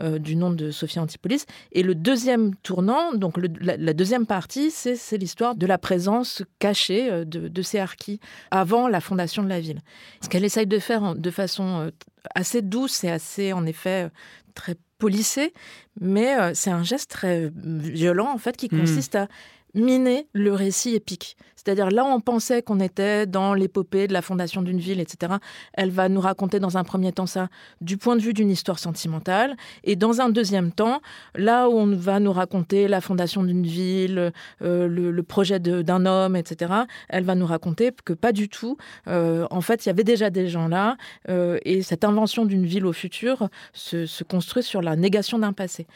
euh, 0.00 0.18
nom 0.36 0.50
de 0.50 0.70
Sophie 0.70 1.00
Antipolis. 1.00 1.46
Et 1.72 1.82
le 1.82 1.94
deuxième 1.94 2.54
tournant, 2.56 3.12
donc 3.14 3.34
la 3.60 3.92
deuxième 3.94 4.26
partie, 4.26 4.70
c'est 4.70 5.18
l'histoire 5.18 5.56
de 5.56 5.66
la 5.66 5.78
présence 5.78 6.42
cachée 6.58 6.99
euh, 7.08 7.24
de, 7.24 7.62
ces 7.62 7.78
harkis 7.78 8.20
avant 8.50 8.88
la 8.88 9.00
fondation 9.00 9.42
de 9.42 9.48
la 9.48 9.60
ville. 9.60 9.80
Ce 10.20 10.28
qu'elle 10.28 10.44
essaye 10.44 10.66
de 10.66 10.78
faire 10.78 11.14
de 11.14 11.30
façon 11.30 11.80
euh, 11.80 11.90
assez 12.34 12.62
douce 12.62 13.04
et 13.04 13.10
assez, 13.10 13.52
en 13.52 13.64
effet, 13.66 14.06
euh, 14.06 14.08
très 14.54 14.76
polissée, 14.98 15.54
mais 16.00 16.54
c'est 16.54 16.70
un 16.70 16.82
geste 16.82 17.10
très 17.10 17.50
violent, 17.54 18.30
en 18.30 18.36
fait, 18.36 18.56
qui 18.56 18.68
hmm. 18.70 18.80
consiste 18.80 19.14
à 19.14 19.28
miner 19.74 20.26
le 20.32 20.52
récit 20.52 20.94
épique. 20.94 21.36
C'est-à-dire 21.56 21.90
là, 21.90 22.04
on 22.06 22.20
pensait 22.20 22.62
qu'on 22.62 22.80
était 22.80 23.26
dans 23.26 23.52
l'épopée 23.52 24.08
de 24.08 24.14
la 24.14 24.22
fondation 24.22 24.62
d'une 24.62 24.78
ville, 24.78 24.98
etc. 24.98 25.34
Elle 25.74 25.90
va 25.90 26.08
nous 26.08 26.20
raconter 26.20 26.58
dans 26.58 26.78
un 26.78 26.84
premier 26.84 27.12
temps 27.12 27.26
ça 27.26 27.48
du 27.82 27.98
point 27.98 28.16
de 28.16 28.22
vue 28.22 28.32
d'une 28.32 28.50
histoire 28.50 28.78
sentimentale, 28.78 29.56
et 29.84 29.94
dans 29.94 30.22
un 30.22 30.30
deuxième 30.30 30.72
temps, 30.72 31.02
là 31.34 31.68
où 31.68 31.74
on 31.74 31.94
va 31.94 32.18
nous 32.18 32.32
raconter 32.32 32.88
la 32.88 33.02
fondation 33.02 33.42
d'une 33.42 33.66
ville, 33.66 34.32
euh, 34.62 34.88
le, 34.88 35.22
projet 35.22 35.60
d'un 35.60 36.06
homme, 36.06 36.34
etc. 36.34 36.72
Elle 37.10 37.24
va 37.24 37.34
nous 37.34 37.46
raconter 37.46 37.92
que 38.04 38.14
pas 38.14 38.32
du 38.32 38.48
tout. 38.48 38.78
Euh, 39.06 39.46
en 39.50 39.60
fait, 39.60 39.84
il 39.84 39.88
y 39.88 39.90
avait 39.90 40.04
déjà 40.04 40.30
des 40.30 40.48
gens 40.48 40.66
là, 40.66 40.96
euh, 41.28 41.58
et 41.64 41.82
cette 41.82 42.04
invention 42.04 42.46
d'une 42.46 42.64
ville 42.64 42.86
au 42.86 42.92
futur 42.94 43.48
se 43.74 44.24
construit 44.24 44.62
sur 44.62 44.80
la 44.80 44.96
négation 44.96 45.38
d'un 45.38 45.52
passé. 45.52 45.86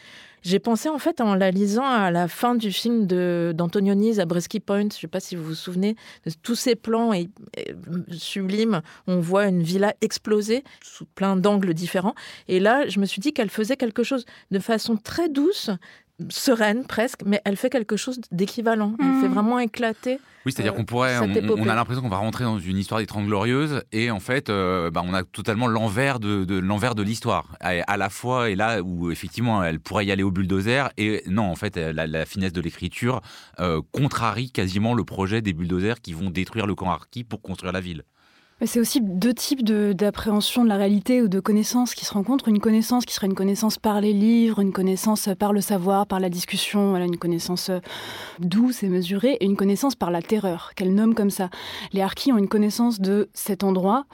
J'ai 0.44 0.58
pensé 0.58 0.90
en 0.90 0.98
fait 0.98 1.22
en 1.22 1.34
la 1.34 1.50
lisant 1.50 1.86
à 1.86 2.10
la 2.10 2.28
fin 2.28 2.54
du 2.54 2.70
film 2.70 3.06
d'Antonioni, 3.06 4.12
Zabriskie 4.12 4.60
Point. 4.60 4.80
Je 4.80 4.84
ne 4.84 4.90
sais 4.90 5.06
pas 5.06 5.20
si 5.20 5.36
vous 5.36 5.44
vous 5.44 5.54
souvenez 5.54 5.96
de 6.26 6.32
tous 6.42 6.54
ces 6.54 6.74
plans 6.74 7.14
et, 7.14 7.30
sublimes. 8.10 8.82
On 9.06 9.20
voit 9.20 9.46
une 9.46 9.62
villa 9.62 9.94
exploser 10.02 10.62
sous 10.82 11.06
plein 11.06 11.36
d'angles 11.36 11.72
différents. 11.72 12.14
Et 12.48 12.60
là, 12.60 12.86
je 12.86 13.00
me 13.00 13.06
suis 13.06 13.22
dit 13.22 13.32
qu'elle 13.32 13.48
faisait 13.48 13.78
quelque 13.78 14.02
chose 14.02 14.26
de 14.50 14.58
façon 14.58 14.98
très 14.98 15.30
douce, 15.30 15.70
sereine 16.28 16.84
presque, 16.86 17.20
mais 17.26 17.40
elle 17.44 17.56
fait 17.56 17.70
quelque 17.70 17.96
chose 17.96 18.20
d'équivalent. 18.30 18.94
Elle 19.00 19.20
fait 19.20 19.28
mmh. 19.28 19.34
vraiment 19.34 19.58
éclater. 19.58 20.18
Oui, 20.46 20.52
c'est-à-dire 20.52 20.74
euh, 20.74 20.76
qu'on 20.76 20.84
pourrait, 20.84 21.18
on, 21.18 21.68
a 21.68 21.74
l'impression 21.74 22.02
qu'on 22.02 22.08
va 22.08 22.18
rentrer 22.18 22.44
dans 22.44 22.58
une 22.58 22.76
histoire 22.76 23.00
des 23.00 23.06
Trente 23.06 23.26
Glorieuses 23.26 23.82
et 23.92 24.10
en 24.10 24.20
fait, 24.20 24.50
euh, 24.50 24.90
bah, 24.90 25.02
on 25.04 25.14
a 25.14 25.22
totalement 25.22 25.66
l'envers 25.66 26.20
de, 26.20 26.58
l'envers 26.58 26.94
de 26.94 27.02
l'histoire. 27.02 27.56
À, 27.60 27.96
la 27.96 28.10
fois, 28.10 28.50
et 28.50 28.54
là 28.54 28.82
où 28.82 29.10
effectivement, 29.10 29.64
elle 29.64 29.80
pourrait 29.80 30.06
y 30.06 30.12
aller 30.12 30.22
au 30.22 30.30
bulldozer 30.30 30.90
et 30.98 31.22
non, 31.26 31.44
en 31.44 31.56
fait, 31.56 31.76
la, 31.76 32.26
finesse 32.26 32.52
de 32.52 32.60
l'écriture 32.60 33.20
euh, 33.60 33.80
contrarie 33.92 34.50
quasiment 34.50 34.94
le 34.94 35.04
projet 35.04 35.40
des 35.40 35.52
bulldozers 35.52 36.00
qui 36.00 36.12
vont 36.12 36.30
détruire 36.30 36.66
le 36.66 36.74
camp 36.74 36.90
Arki 36.90 37.24
pour 37.24 37.40
construire 37.40 37.72
la 37.72 37.80
ville. 37.80 38.04
C'est 38.62 38.78
aussi 38.78 39.00
deux 39.00 39.34
types 39.34 39.64
d'appréhension 39.64 40.62
de, 40.62 40.68
la 40.68 40.76
réalité 40.76 41.20
ou 41.20 41.28
de 41.28 41.40
connaissances 41.40 41.94
qui 41.94 42.04
se 42.04 42.14
rencontrent. 42.14 42.48
Une 42.48 42.60
connaissance 42.60 43.04
qui 43.04 43.12
serait 43.12 43.26
une 43.26 43.34
connaissance 43.34 43.78
par 43.78 44.00
les 44.00 44.12
livres, 44.12 44.60
une 44.60 44.72
connaissance 44.72 45.28
par 45.38 45.52
le 45.52 45.60
savoir, 45.60 46.06
par 46.06 46.20
la 46.20 46.30
discussion, 46.30 46.96
une 46.96 47.16
connaissance 47.16 47.68
euh, 47.68 47.80
douce 48.38 48.84
et 48.84 48.88
mesurée, 48.88 49.36
et 49.40 49.44
une 49.44 49.56
connaissance 49.56 49.96
par 49.96 50.12
la 50.12 50.22
terreur, 50.22 50.72
qu'elle 50.76 50.94
nomme 50.94 51.14
comme 51.14 51.30
ça. 51.30 51.50
Les 51.92 52.00
Harkis 52.00 52.32
ont 52.32 52.38
une 52.38 52.48
connaissance 52.48 53.00
de 53.00 53.28
cet 53.34 53.64
endroit 53.64 54.06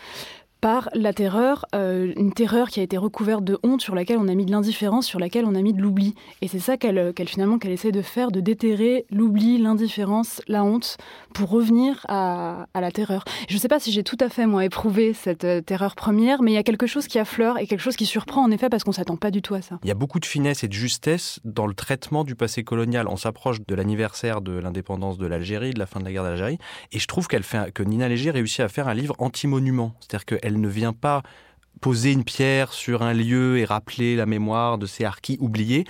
par 0.60 0.90
la 0.94 1.12
terreur, 1.12 1.66
euh, 1.74 2.12
une 2.16 2.32
terreur 2.32 2.68
qui 2.68 2.80
a 2.80 2.82
été 2.82 2.96
recouverte 2.96 3.44
de 3.44 3.58
honte, 3.62 3.80
sur 3.80 3.94
laquelle 3.94 4.18
on 4.18 4.28
a 4.28 4.34
mis 4.34 4.44
de 4.44 4.50
l'indifférence, 4.50 5.06
sur 5.06 5.18
laquelle 5.18 5.44
on 5.44 5.54
a 5.54 5.62
mis 5.62 5.72
de 5.72 5.80
l'oubli. 5.80 6.14
Et 6.42 6.48
c'est 6.48 6.58
ça 6.58 6.76
qu'elle 6.76 7.12
finalement 7.26 7.58
qu'elle 7.58 7.72
essaie 7.72 7.92
de 7.92 8.02
faire, 8.02 8.30
de 8.30 8.40
déterrer 8.40 9.06
l'oubli, 9.10 9.58
l'indifférence, 9.58 10.42
la 10.48 10.64
honte, 10.64 10.98
pour 11.34 11.50
revenir 11.50 12.04
à, 12.08 12.66
la 12.74 12.90
terreur. 12.90 13.24
Je 13.48 13.54
ne 13.54 13.60
sais 13.60 13.68
pas 13.68 13.78
si 13.78 13.92
j'ai 13.92 14.02
tout 14.02 14.16
à 14.20 14.28
fait 14.28 14.46
moi 14.46 14.64
éprouvé 14.64 15.12
cette 15.12 15.44
euh, 15.44 15.60
terreur 15.60 15.94
première, 15.94 16.42
mais 16.42 16.52
il 16.52 16.54
y 16.54 16.58
a 16.58 16.62
quelque 16.62 16.86
chose 16.86 17.06
qui 17.06 17.18
affleure 17.18 17.58
et 17.58 17.66
quelque 17.66 17.80
chose 17.80 17.96
qui 17.96 18.06
surprend 18.06 18.42
en 18.42 18.50
effet 18.50 18.68
parce 18.68 18.84
qu'on 18.84 18.92
s'attend 18.92 19.16
pas 19.16 19.30
du 19.30 19.42
tout 19.42 19.54
à 19.54 19.62
ça. 19.62 19.78
Il 19.82 19.88
y 19.88 19.92
a 19.92 19.94
beaucoup 19.94 20.20
de 20.20 20.26
finesse 20.26 20.64
et 20.64 20.68
de 20.68 20.72
justesse 20.72 21.40
dans 21.44 21.66
le 21.66 21.74
traitement 21.74 22.24
du 22.24 22.34
passé 22.34 22.64
colonial. 22.64 23.06
On 23.08 23.16
s'approche 23.16 23.58
de 23.66 23.74
l'anniversaire 23.74 24.40
de 24.40 24.52
l'indépendance 24.52 25.18
de 25.18 25.26
l'Algérie, 25.26 25.72
de 25.72 25.78
la 25.78 25.86
fin 25.86 26.00
de 26.00 26.04
la 26.04 26.12
guerre 26.12 26.24
d'Algérie, 26.24 26.58
et 26.92 26.98
je 26.98 27.06
trouve 27.06 27.28
qu'elle 27.28 27.42
fait 27.42 27.72
que 27.72 27.82
Nina 27.82 28.08
Léger 28.08 28.30
réussit 28.30 28.60
à 28.60 28.68
faire 28.68 28.88
un 28.88 28.94
livre 28.94 29.14
anti-monument, 29.18 29.94
c'est-à-dire 30.00 30.24
qu'elle 30.24 30.49
elle 30.50 30.60
ne 30.60 30.68
vient 30.68 30.92
pas 30.92 31.22
poser 31.80 32.12
une 32.12 32.24
pierre 32.24 32.72
sur 32.72 33.02
un 33.02 33.14
lieu 33.14 33.58
et 33.58 33.64
rappeler 33.64 34.16
la 34.16 34.26
mémoire 34.26 34.76
de 34.78 34.86
ces 34.86 35.04
harkis 35.04 35.38
oubliés. 35.40 35.84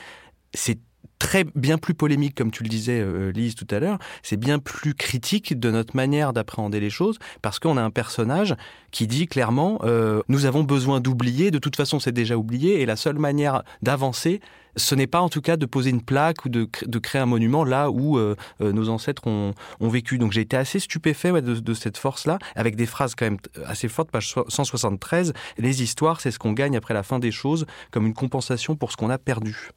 Très 1.21 1.45
bien 1.55 1.79
plus 1.79 1.95
polémique, 1.95 2.35
comme 2.35 2.50
tu 2.50 2.65
le 2.65 2.69
disais, 2.69 2.99
euh, 3.00 3.31
Lise, 3.31 3.55
tout 3.55 3.69
à 3.71 3.79
l'heure. 3.79 3.99
C'est 4.25 4.39
bien 4.39 4.59
plus 4.59 4.95
critique 4.95 5.61
de 5.61 5.71
notre 5.71 5.95
manière 5.95 6.33
d'appréhender 6.33 6.81
les 6.81 6.91
choses, 6.91 7.19
parce 7.43 7.61
qu'on 7.61 7.77
a 7.77 7.83
un 7.83 7.91
personnage 7.91 8.57
qui 8.91 9.07
dit 9.07 9.29
clairement 9.29 9.79
euh, 9.85 10.23
nous 10.29 10.47
avons 10.47 10.65
besoin 10.65 10.99
d'oublier. 11.00 11.53
De 11.53 11.59
toute 11.59 11.77
façon, 11.77 12.00
c'est 12.00 12.11
déjà 12.11 12.37
oublié, 12.37 12.81
et 12.81 12.87
la 12.87 12.97
seule 12.97 13.19
manière 13.19 13.62
d'avancer, 13.83 14.41
ce 14.77 14.95
n'est 14.95 15.07
pas 15.07 15.21
en 15.21 15.29
tout 15.29 15.41
cas 15.41 15.57
de 15.57 15.67
poser 15.67 15.91
une 15.91 16.03
plaque 16.03 16.45
ou 16.45 16.49
de, 16.49 16.65
créer 16.99 17.21
un 17.21 17.27
monument 17.27 17.65
là 17.65 17.91
où 17.91 18.19
euh, 18.19 18.37
euh, 18.61 18.73
nos 18.73 18.89
ancêtres 18.89 19.27
ont, 19.27 19.55
vécu. 19.81 20.19
Donc 20.19 20.33
j'ai 20.33 20.41
été 20.41 20.57
assez 20.57 20.79
stupéfait 20.79 21.43
de, 21.43 21.75
cette 21.75 21.99
force-là, 21.99 22.39
avec 22.55 22.77
des 22.77 22.87
phrases 22.87 23.15
quand 23.15 23.27
même 23.27 23.39
assez 23.67 23.89
fortes, 23.89 24.11
page 24.11 24.35
173. 24.49 25.33
Les 25.59 25.83
histoires, 25.83 26.21
c'est 26.21 26.31
ce 26.31 26.39
qu'on 26.39 26.53
gagne 26.53 26.77
après 26.77 26.95
la 26.95 27.03
fin 27.03 27.19
des 27.19 27.33
choses, 27.33 27.67
comme 27.91 28.07
une 28.07 28.15
compensation 28.15 28.77
pour 28.77 28.93
ce 28.93 28.97
qu'on 28.97 29.11
a 29.11 29.19
perdu. 29.19 29.71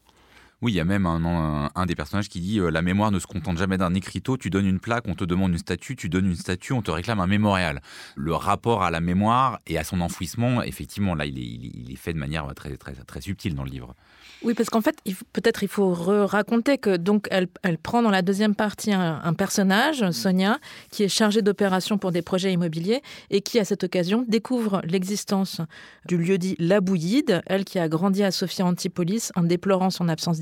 Oui, 0.63 0.71
il 0.71 0.75
y 0.75 0.79
a 0.79 0.85
même 0.85 1.05
un, 1.05 1.69
un, 1.75 1.85
des 1.85 1.93
personnages 1.93 2.29
qui 2.29 2.39
dit 2.39 2.57
La 2.71 2.81
mémoire 2.81 3.11
ne 3.11 3.19
se 3.19 3.27
contente 3.27 3.57
jamais 3.57 3.77
d'un 3.77 3.93
écriteau, 3.95 4.37
tu 4.37 4.49
donnes 4.49 4.65
une 4.65 4.79
plaque, 4.79 5.03
on 5.09 5.13
te 5.13 5.25
demande 5.25 5.51
une 5.51 5.57
statue, 5.57 5.97
tu 5.97 6.07
donnes 6.07 6.27
une 6.27 6.37
statue, 6.37 6.71
on 6.71 6.81
te 6.81 6.89
réclame 6.89 7.19
un 7.19 7.27
mémorial. 7.27 7.81
Le 8.15 8.33
rapport 8.33 8.81
à 8.81 8.89
la 8.89 9.01
mémoire 9.01 9.59
et 9.67 9.77
à 9.77 9.83
son 9.83 9.99
enfouissement, 9.99 10.63
effectivement, 10.63 11.15
là, 11.15 11.25
il 11.25 11.37
est, 11.37 11.41
il 11.41 11.91
est 11.91 11.97
fait 11.97 12.13
de 12.13 12.17
manière 12.17 12.47
très, 12.55 12.77
très, 12.77 12.93
très 12.93 13.19
subtile 13.19 13.55
dans 13.55 13.65
le 13.65 13.71
livre. 13.71 13.93
Oui, 14.43 14.53
parce 14.53 14.69
qu'en 14.69 14.81
fait, 14.81 14.97
peut-être 15.31 15.63
il 15.63 15.69
faut 15.69 15.93
raconter 15.93 16.77
que 16.77 16.97
donc 16.97 17.27
elle, 17.31 17.47
elle, 17.61 17.77
prend 17.77 18.01
dans 18.01 18.09
la 18.09 18.21
deuxième 18.21 18.55
partie 18.55 18.91
un, 18.91 19.33
personnage, 19.33 20.11
Sonia, 20.11 20.59
qui 20.91 21.03
est 21.03 21.07
chargée 21.07 21.41
d'opérations 21.41 21.97
pour 21.97 22.11
des 22.11 22.21
projets 22.21 22.51
immobiliers 22.51 23.01
et 23.29 23.41
qui, 23.41 23.57
à 23.57 23.65
cette 23.65 23.85
occasion, 23.85 24.25
découvre 24.27 24.81
l'existence 24.83 25.61
du 26.05 26.17
lieu 26.17 26.37
dit 26.37 26.57
La 26.59 26.81
Bouillide, 26.81 27.41
elle 27.45 27.63
qui 27.63 27.79
a 27.79 27.87
grandi 27.87 28.21
à 28.21 28.31
Sophia 28.31 28.65
Antipolis 28.65 29.31
en 29.35 29.43
déplorant 29.43 29.89
son 29.89 30.09
absence 30.09 30.41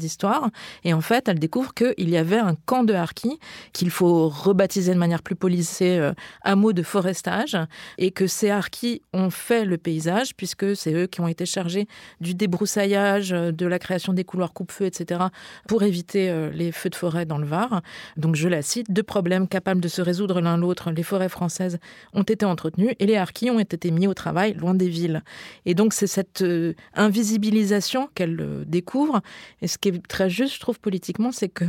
Et 0.83 0.93
en 0.93 1.01
fait, 1.01 1.27
elle 1.27 1.39
découvre 1.39 1.73
qu'il 1.73 2.09
y 2.09 2.17
avait 2.17 2.39
un 2.39 2.55
camp 2.65 2.83
de 2.83 2.93
harkis 2.93 3.39
qu'il 3.73 3.89
faut 3.89 4.29
rebaptiser 4.29 4.93
de 4.93 4.99
manière 4.99 5.21
plus 5.21 5.35
policée 5.35 5.97
euh, 5.97 6.13
hameau 6.43 6.73
de 6.73 6.83
forestage 6.83 7.57
et 7.97 8.11
que 8.11 8.27
ces 8.27 8.49
harkis 8.49 9.01
ont 9.13 9.29
fait 9.29 9.65
le 9.65 9.77
paysage 9.77 10.35
puisque 10.35 10.75
c'est 10.75 10.93
eux 10.93 11.07
qui 11.07 11.21
ont 11.21 11.27
été 11.27 11.45
chargés 11.45 11.87
du 12.19 12.33
débroussaillage, 12.33 13.29
de 13.29 13.65
la 13.65 13.79
création 13.79 14.13
des 14.13 14.23
couloirs 14.23 14.53
coupe-feu, 14.53 14.85
etc., 14.85 15.21
pour 15.67 15.83
éviter 15.83 16.29
euh, 16.29 16.49
les 16.51 16.71
feux 16.71 16.89
de 16.89 16.95
forêt 16.95 17.25
dans 17.25 17.37
le 17.37 17.45
Var. 17.45 17.81
Donc 18.17 18.35
je 18.35 18.47
la 18.47 18.61
cite, 18.61 18.91
deux 18.91 19.03
problèmes 19.03 19.47
capables 19.47 19.81
de 19.81 19.87
se 19.87 20.01
résoudre 20.01 20.41
l'un 20.41 20.57
l'autre, 20.57 20.91
les 20.91 21.03
forêts 21.03 21.29
françaises 21.29 21.79
ont 22.13 22.23
été 22.23 22.45
entretenues 22.45 22.95
et 22.99 23.05
les 23.05 23.17
harkis 23.17 23.49
ont 23.49 23.59
été 23.59 23.91
mis 23.91 24.07
au 24.07 24.13
travail 24.13 24.53
loin 24.53 24.73
des 24.73 24.89
villes. 24.89 25.23
Et 25.65 25.73
donc 25.73 25.93
c'est 25.93 26.07
cette 26.07 26.41
euh, 26.41 26.73
invisibilisation 26.93 28.09
qu'elle 28.15 28.39
euh, 28.39 28.63
découvre. 28.65 29.21
Et 29.61 29.67
ce 29.67 29.77
qui 29.77 29.89
est 29.89 30.00
très 30.08 30.29
juste, 30.29 30.55
je 30.55 30.60
trouve, 30.60 30.79
politiquement, 30.79 31.31
c'est 31.31 31.50
que 31.50 31.65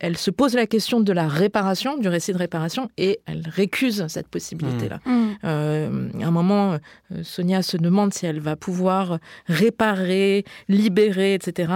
elle, 0.00 0.18
se 0.18 0.30
pose 0.30 0.54
la 0.54 0.66
question 0.66 1.00
de 1.00 1.12
la 1.12 1.26
réparation, 1.26 1.96
du 1.96 2.08
récit 2.08 2.32
de 2.32 2.38
réparation, 2.38 2.90
et 2.98 3.20
elle 3.26 3.48
récuse 3.48 4.06
cette 4.08 4.28
possibilité-là. 4.28 5.00
Mmh. 5.06 5.10
Mmh. 5.12 5.36
Euh, 5.44 6.08
à 6.20 6.26
un 6.26 6.30
moment, 6.30 6.72
euh, 7.10 7.22
Sonia 7.22 7.62
se 7.62 7.78
demande 7.78 8.12
si 8.12 8.26
elle 8.26 8.40
va 8.40 8.56
pouvoir 8.56 9.18
réparer, 9.46 10.44
libérer, 10.68 11.34
etc. 11.34 11.72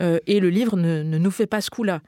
Euh, 0.00 0.18
et 0.26 0.40
le 0.40 0.48
livre 0.48 0.76
ne, 0.76 1.02
nous 1.02 1.30
fait 1.30 1.46
pas 1.46 1.60
ce 1.60 1.70
coup-là. 1.70 2.00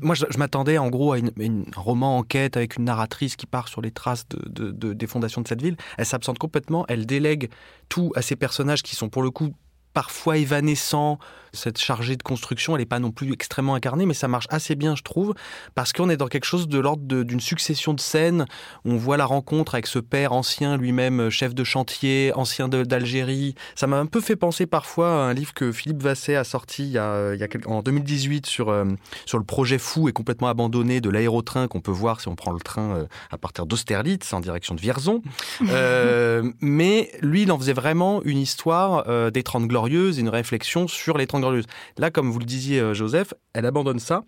Moi, 0.00 0.14
je, 0.14 0.38
m'attendais 0.38 0.78
en 0.78 0.90
gros 0.90 1.12
à 1.12 1.16
un 1.16 1.64
roman 1.74 2.18
enquête 2.18 2.56
avec 2.56 2.76
une 2.76 2.84
narratrice 2.84 3.34
qui 3.34 3.46
part 3.46 3.66
sur 3.66 3.80
les 3.80 3.90
traces 3.90 4.26
de, 4.28 4.70
des 4.92 5.06
fondations 5.08 5.40
de 5.40 5.48
cette 5.48 5.60
ville. 5.60 5.76
Elle 5.96 6.06
s'absente 6.06 6.38
complètement, 6.38 6.84
elle 6.88 7.04
délègue 7.04 7.50
tout 7.88 8.12
à 8.14 8.22
ces 8.22 8.36
personnages 8.36 8.84
qui 8.84 8.94
sont 8.94 9.08
pour 9.08 9.22
le 9.22 9.32
coup 9.32 9.52
parfois 9.98 10.36
évanescent. 10.36 11.18
Cette 11.52 11.78
chargée 11.78 12.16
de 12.16 12.22
construction, 12.22 12.76
elle 12.76 12.82
n'est 12.82 12.86
pas 12.86 12.98
non 12.98 13.10
plus 13.10 13.32
extrêmement 13.32 13.74
incarnée, 13.74 14.06
mais 14.06 14.14
ça 14.14 14.28
marche 14.28 14.46
assez 14.50 14.74
bien, 14.74 14.94
je 14.94 15.02
trouve, 15.02 15.34
parce 15.74 15.92
qu'on 15.92 16.10
est 16.10 16.16
dans 16.16 16.28
quelque 16.28 16.44
chose 16.44 16.68
de 16.68 16.78
l'ordre 16.78 17.24
d'une 17.24 17.40
succession 17.40 17.94
de 17.94 18.00
scènes. 18.00 18.44
On 18.84 18.96
voit 18.96 19.16
la 19.16 19.24
rencontre 19.24 19.74
avec 19.74 19.86
ce 19.86 19.98
père 19.98 20.34
ancien, 20.34 20.76
lui-même 20.76 21.30
chef 21.30 21.54
de 21.54 21.64
chantier, 21.64 22.32
ancien 22.34 22.68
d'Algérie. 22.68 23.54
Ça 23.74 23.86
m'a 23.86 23.98
un 23.98 24.06
peu 24.06 24.20
fait 24.20 24.36
penser 24.36 24.66
parfois 24.66 25.08
à 25.08 25.26
un 25.26 25.34
livre 25.34 25.54
que 25.54 25.72
Philippe 25.72 26.02
Vasset 26.02 26.36
a 26.36 26.44
sorti 26.44 26.84
il 26.84 26.90
y 26.90 26.98
a, 26.98 27.34
il 27.34 27.40
y 27.40 27.44
a 27.44 27.48
en 27.66 27.82
2018 27.82 28.46
sur, 28.46 28.68
euh, 28.68 28.84
sur 29.26 29.38
le 29.38 29.44
projet 29.44 29.78
fou 29.78 30.08
et 30.08 30.12
complètement 30.12 30.48
abandonné 30.48 31.00
de 31.00 31.10
l'aérotrain 31.10 31.66
qu'on 31.66 31.80
peut 31.80 31.90
voir 31.90 32.20
si 32.20 32.28
on 32.28 32.36
prend 32.36 32.52
le 32.52 32.60
train 32.60 32.96
euh, 32.96 33.06
à 33.30 33.38
partir 33.38 33.66
d'Austerlitz 33.66 34.32
en 34.32 34.40
direction 34.40 34.74
de 34.74 34.80
Vierzon. 34.80 35.22
Euh, 35.70 36.50
mais 36.60 37.10
lui, 37.20 37.42
il 37.42 37.52
en 37.52 37.58
faisait 37.58 37.72
vraiment 37.72 38.22
une 38.24 38.38
histoire 38.38 39.30
des 39.30 39.42
Trente 39.42 39.66
Glorieuses 39.66 39.87
et 39.88 40.20
une 40.20 40.28
réflexion 40.28 40.88
sur 40.88 41.18
les 41.18 41.26
Trente 41.26 41.42
Glorieuses. 41.42 41.66
Là, 41.96 42.10
comme 42.10 42.30
vous 42.30 42.38
le 42.38 42.44
disiez, 42.44 42.80
euh, 42.80 42.94
Joseph, 42.94 43.34
elle 43.52 43.66
abandonne 43.66 43.98
ça 43.98 44.24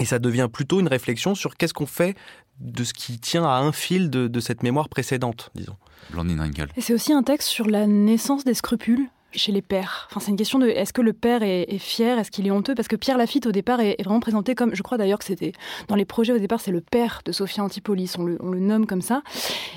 et 0.00 0.04
ça 0.04 0.18
devient 0.18 0.48
plutôt 0.52 0.80
une 0.80 0.88
réflexion 0.88 1.34
sur 1.34 1.56
qu'est-ce 1.56 1.74
qu'on 1.74 1.86
fait 1.86 2.16
de 2.60 2.84
ce 2.84 2.94
qui 2.94 3.18
tient 3.18 3.44
à 3.44 3.58
un 3.58 3.72
fil 3.72 4.10
de, 4.10 4.40
cette 4.40 4.62
mémoire 4.62 4.88
précédente, 4.88 5.50
disons. 5.54 5.76
Blandine 6.10 6.42
Et 6.76 6.80
c'est 6.80 6.94
aussi 6.94 7.12
un 7.12 7.22
texte 7.22 7.48
sur 7.48 7.66
la 7.66 7.86
naissance 7.86 8.44
des 8.44 8.54
scrupules 8.54 9.08
chez 9.32 9.52
les 9.52 9.62
pères 9.62 10.08
Enfin, 10.10 10.20
c'est 10.20 10.30
une 10.30 10.36
question 10.36 10.58
de 10.58 10.66
est-ce 10.66 10.92
que 10.92 11.02
le 11.02 11.12
père 11.12 11.42
est, 11.42 11.78
fier, 11.78 12.18
est-ce 12.18 12.30
qu'il 12.30 12.46
est 12.46 12.50
honteux? 12.50 12.74
Parce 12.74 12.88
que 12.88 12.96
Pierre 12.96 13.18
Lafitte, 13.18 13.46
au 13.46 13.52
départ, 13.52 13.80
est, 13.80 14.02
vraiment 14.02 14.20
présenté 14.20 14.54
comme, 14.54 14.74
je 14.74 14.82
crois 14.82 14.98
d'ailleurs 14.98 15.18
que 15.18 15.24
c'était 15.24 15.52
dans 15.88 15.94
les 15.94 16.04
projets 16.04 16.32
au 16.32 16.38
départ, 16.38 16.60
c'est 16.60 16.70
le 16.70 16.80
père 16.80 17.22
de 17.24 17.32
Sophia 17.32 17.62
Antipolis, 17.62 18.16
on 18.18 18.24
le, 18.24 18.60
nomme 18.60 18.86
comme 18.86 19.02
ça. 19.02 19.22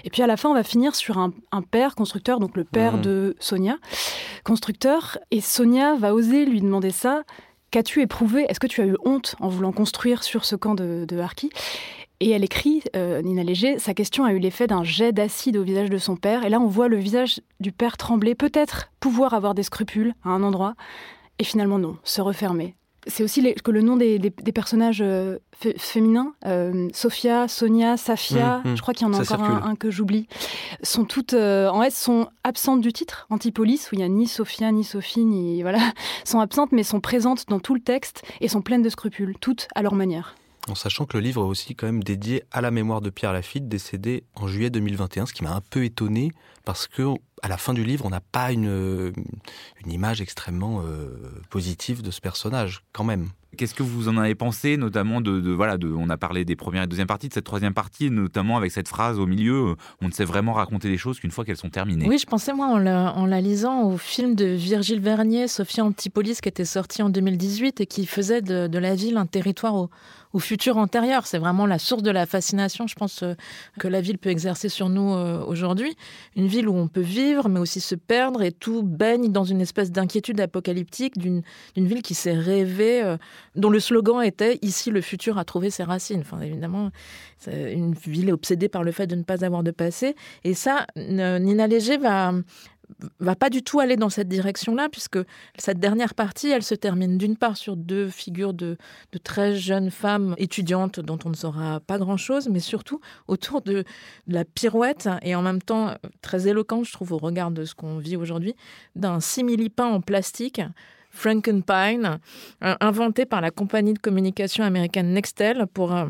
Et 0.04 0.10
puis 0.10 0.22
à 0.22 0.28
la 0.28 0.38
fin, 0.38 0.50
on 0.50 0.54
va 0.54 0.64
finir 0.64 0.96
sur 0.96 1.18
un, 1.18 1.32
père 1.72 1.96
constructeur, 1.96 2.40
donc 2.40 2.56
le 2.56 2.64
père 2.64 2.98
mmh. 2.98 3.02
de 3.02 3.36
Sonia, 3.40 3.78
constructeur. 4.44 5.18
Et 5.32 5.42
Sonia 5.42 5.96
va 5.96 6.14
oser 6.14 6.46
lui 6.46 6.62
demander 6.62 6.92
ça. 6.92 7.24
Qu'as-tu 7.72 8.02
éprouvé? 8.02 8.46
Est-ce 8.50 8.60
que 8.60 8.66
tu 8.66 8.82
as 8.82 8.86
eu 8.86 8.96
honte 9.06 9.36
en 9.40 9.48
voulant 9.48 9.72
construire 9.72 10.24
sur 10.24 10.44
ce 10.44 10.56
camp 10.56 10.74
de, 10.74 11.06
de 11.08 11.20
Harki? 11.20 11.52
Et 12.22 12.32
elle 12.32 12.44
écrit, 12.44 12.84
euh, 12.96 13.22
Nina 13.22 13.44
Léger, 13.44 13.80
sa 13.80 13.94
question 13.94 14.26
a 14.26 14.34
eu 14.34 14.40
l'effet 14.40 14.68
d'un 14.68 14.84
jet 14.84 15.14
d'acide 15.14 15.56
au 15.56 15.64
visage 15.64 15.90
de 15.90 15.98
son 15.98 16.18
père. 16.18 16.44
Et 16.44 16.50
là, 16.50 16.60
on 16.60 16.68
voit 16.68 16.90
le 16.90 16.98
visage 16.98 17.42
du 17.60 17.72
père 17.72 17.96
trembler, 17.96 18.36
peut-être 18.36 18.92
pouvoir 19.00 19.34
avoir 19.34 19.54
des 19.54 19.64
scrupules 19.64 20.14
à 20.26 20.30
un 20.30 20.44
endroit, 20.44 20.76
et 21.40 21.46
finalement 21.46 21.80
non, 21.80 21.98
se 22.04 22.22
refermer. 22.22 22.76
C'est 23.08 23.24
aussi 23.24 23.42
que 23.64 23.72
le 23.72 23.82
nom 23.82 23.96
des, 23.96 24.20
personnages 24.54 25.02
euh, 25.02 25.38
féminins, 25.78 26.34
euh, 26.46 26.90
Sophia, 26.94 27.48
Sonia, 27.48 27.96
Safia, 27.96 28.58
mmh, 28.58 28.72
mmh. 28.72 28.76
je 28.76 28.82
crois 28.82 28.94
qu'il 28.94 29.08
y 29.08 29.10
en 29.10 29.14
a 29.14 29.22
encore 29.22 29.42
un, 29.42 29.76
que 29.76 29.90
j'oublie, 29.90 30.28
sont 30.84 31.06
toutes 31.06 31.34
en 31.34 31.82
S 31.82 31.96
sont 31.96 32.28
absentes 32.44 32.82
du 32.82 32.92
titre. 32.92 33.26
Antipolis, 33.30 33.88
où 33.90 33.96
il 33.96 34.00
n'y 34.00 34.04
a 34.04 34.10
ni 34.10 34.28
Sophia, 34.28 34.74
ni 34.74 34.84
Sophie, 34.84 35.24
ni 35.24 35.62
voilà, 35.62 35.80
sont 36.26 36.42
absentes, 36.42 36.74
mais 36.74 36.84
sont 36.84 37.00
présentes 37.00 37.46
dans 37.48 37.62
tout 37.62 37.74
le 37.74 37.82
texte 37.82 38.24
et 38.42 38.50
sont 38.50 38.62
pleines 38.62 38.84
de 38.84 38.90
scrupules, 38.90 39.36
toutes 39.40 39.70
à 39.74 39.82
leur 39.82 39.96
manière. 39.96 40.36
En 40.68 40.76
sachant 40.76 41.06
que 41.06 41.18
le 41.18 41.24
livre 41.24 41.42
est 41.42 41.48
aussi 41.48 41.76
quand 41.76 41.88
même 41.88 42.04
dédié 42.04 42.44
à 42.52 42.62
la 42.62 42.70
mémoire 42.70 43.02
de 43.02 43.10
Pierre 43.10 43.34
Lafitte, 43.34 43.68
décédé 43.68 44.24
en 44.36 44.48
juillet 44.48 44.70
2021, 44.70 45.26
ce 45.26 45.34
qui 45.34 45.44
m'a 45.44 45.54
un 45.54 45.62
peu 45.62 45.84
étonné 45.84 46.32
parce 46.66 46.88
que 46.88 47.16
à 47.42 47.48
la 47.48 47.58
fin 47.58 47.74
du 47.74 47.84
livre, 47.84 48.06
on 48.06 48.10
n'a 48.10 48.22
pas 48.22 48.52
une, 48.52 49.14
une 49.84 49.92
image 49.92 50.22
extrêmement 50.22 50.82
euh, 50.82 51.10
positive 51.50 52.02
de 52.02 52.12
ce 52.12 52.22
personnage, 52.22 52.84
quand 52.94 53.04
même. 53.04 53.30
Qu'est-ce 53.58 53.74
que 53.74 53.82
vous 53.82 54.08
en 54.10 54.18
avez 54.18 54.36
pensé, 54.36 54.78
notamment 54.78 55.22
de, 55.22 55.52
voilà, 55.52 55.78
de, 55.78 55.88
on 55.92 56.10
a 56.10 56.18
parlé 56.18 56.46
des 56.46 56.56
premières 56.56 56.84
et 56.84 56.88
deuxième 56.88 57.08
parties, 57.08 57.30
de 57.30 57.34
cette 57.34 57.46
troisième 57.46 57.74
partie, 57.74 58.12
notamment 58.12 58.58
avec 58.58 58.72
cette 58.72 58.88
phrase 58.88 59.18
au 59.20 59.26
milieu, 59.26 59.76
on 60.02 60.08
ne 60.08 60.12
sait 60.12 60.24
vraiment 60.24 60.54
raconter 60.54 60.88
les 60.88 60.98
choses 60.98 61.20
qu'une 61.20 61.32
fois 61.32 61.46
qu'elles 61.46 61.58
sont 61.58 61.72
terminées. 61.72 62.08
Oui, 62.08 62.20
je 62.20 62.28
pensais 62.28 62.54
moi 62.54 62.68
en 62.68 62.78
la, 62.78 63.14
en 63.16 63.26
la, 63.26 63.42
lisant 63.42 63.84
au 63.84 63.98
film 63.98 64.36
de 64.36 64.46
Virgile 64.46 65.02
Vernier, 65.02 65.48
Sophia 65.48 65.84
Antipolis, 65.84 66.42
qui 66.42 66.50
était 66.50 66.64
sorti 66.64 67.02
en 67.02 67.10
2018 67.10 67.82
et 67.82 67.88
qui 67.88 68.06
faisait 68.06 68.42
de, 68.42 68.68
de 68.68 68.78
la 68.78 68.94
ville 68.94 69.18
un 69.18 69.26
territoire 69.26 69.74
au, 69.76 69.90
au 70.34 70.40
futur 70.40 70.78
antérieur. 70.78 71.26
C'est 71.26 71.40
vraiment 71.40 71.66
la 71.66 71.80
source 71.80 72.04
de 72.04 72.12
la 72.12 72.26
fascination, 72.26 72.88
je 72.88 72.96
pense, 72.96 73.24
euh, 73.24 73.34
que 73.80 73.88
la 73.88 74.02
ville 74.02 74.18
peut 74.18 74.30
exercer 74.30 74.70
sur 74.70 74.90
nous 74.90 75.14
euh, 75.14 75.44
aujourd'hui. 75.44 75.96
Une 76.36 76.48
ville 76.48 76.68
où 76.70 76.76
on 76.76 76.88
peut 76.88 77.02
vivre, 77.02 77.29
mais 77.50 77.60
aussi 77.60 77.80
se 77.80 77.96
perdre, 77.96 78.42
et 78.42 78.52
tout 78.52 78.84
baigne 78.84 79.32
dans 79.32 79.44
une 79.44 79.62
espèce 79.62 79.92
d'inquiétude 79.92 80.40
apocalyptique 80.40 81.18
d'une 81.18 81.44
ville 81.76 82.02
qui 82.02 82.14
s'est 82.14 82.38
rêvée, 82.38 83.04
euh, 83.04 83.18
dont 83.56 83.70
le 83.70 83.80
slogan 83.80 84.22
était 84.24 84.60
Ici, 84.62 84.92
le 84.92 85.02
futur 85.02 85.38
a 85.38 85.46
trouvé 85.46 85.70
ses 85.70 85.84
racines. 85.84 86.22
Enfin, 86.22 86.42
évidemment, 86.42 86.90
une 87.48 87.94
ville 87.94 88.32
obsédée 88.32 88.70
par 88.70 88.84
le 88.84 88.92
fait 88.92 89.08
de 89.08 89.16
ne 89.16 89.24
pas 89.24 89.46
avoir 89.46 89.64
de 89.64 89.72
passé. 89.72 90.16
Et 90.44 90.54
ça, 90.54 90.86
Nina 90.96 91.68
Léger 91.68 91.98
va, 91.98 92.34
va 93.20 93.36
pas 93.36 93.50
du 93.50 93.64
tout 93.64 93.80
aller 93.80 93.96
dans 93.96 94.10
cette 94.10 94.28
direction-là, 94.28 94.90
puisque 94.90 95.20
cette 95.58 95.80
dernière 95.80 96.14
partie, 96.16 96.50
elle 96.50 96.64
se 96.64 96.76
termine 96.76 97.18
d'une 97.18 97.38
part 97.38 97.58
sur 97.58 97.76
deux 97.76 98.10
figures 98.10 98.54
de, 98.54 98.78
de, 99.12 99.18
très 99.18 99.56
jeunes 99.56 99.92
femmes 99.92 100.36
étudiantes 100.38 101.00
dont 101.00 101.20
on 101.26 101.30
ne 101.30 101.36
saura 101.36 101.80
pas 101.80 101.98
grand-chose, 101.98 102.50
mais 102.50 102.60
surtout 102.60 103.00
autour 103.28 103.62
de, 103.62 103.84
la 104.28 104.46
pirouette 104.46 105.10
et 105.22 105.36
en 105.36 105.42
même 105.42 105.62
temps 105.62 105.96
très 106.22 106.48
éloquente, 106.48 106.86
je 106.86 106.94
trouve, 106.94 107.14
au 107.14 107.18
regard 107.18 107.52
de 107.52 107.66
ce 107.66 107.76
qu'on 107.76 107.98
vit 107.98 108.16
aujourd'hui, 108.16 108.56
d'un 108.96 109.20
simili-pain 109.20 109.86
en 109.86 110.02
plastique 110.02 110.62
Frankenpine, 111.12 112.20
inventé 112.62 113.26
par 113.26 113.42
la 113.42 113.52
compagnie 113.52 113.94
de 113.94 114.00
communication 114.00 114.64
américaine 114.64 115.12
Nextel 115.14 115.66
pour 115.74 115.96
euh, 115.96 116.06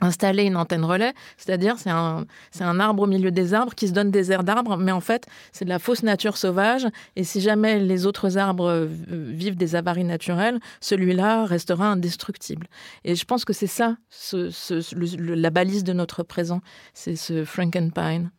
installer 0.00 0.44
une 0.44 0.56
antenne 0.56 0.84
relais, 0.84 1.12
c'est-à-dire 1.36 1.78
c'est 1.78 1.90
un, 1.90 2.26
c'est 2.50 2.64
un 2.64 2.80
arbre 2.80 3.04
au 3.04 3.06
milieu 3.06 3.30
des 3.30 3.54
arbres 3.54 3.74
qui 3.74 3.88
se 3.88 3.92
donne 3.92 4.10
des 4.10 4.32
airs 4.32 4.44
d'arbres, 4.44 4.76
mais 4.76 4.92
en 4.92 5.00
fait 5.00 5.26
c'est 5.52 5.64
de 5.64 5.70
la 5.70 5.78
fausse 5.78 6.02
nature 6.02 6.36
sauvage, 6.36 6.86
et 7.16 7.24
si 7.24 7.40
jamais 7.40 7.78
les 7.78 8.06
autres 8.06 8.36
arbres 8.36 8.68
euh, 8.68 8.86
vivent 9.10 9.56
des 9.56 9.76
avaries 9.76 10.04
naturelles, 10.04 10.60
celui-là 10.80 11.46
restera 11.46 11.86
indestructible. 11.86 12.66
Et 13.04 13.14
je 13.14 13.24
pense 13.24 13.44
que 13.44 13.52
c'est 13.52 13.66
ça, 13.66 13.96
la 14.32 15.50
balise 15.50 15.84
de 15.84 15.92
notre 15.92 16.22
présent, 16.22 16.60
c'est 16.92 17.16
ce 17.16 17.44
Frankenpine. 17.44 18.30